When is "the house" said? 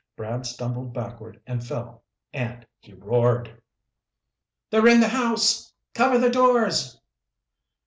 4.99-5.71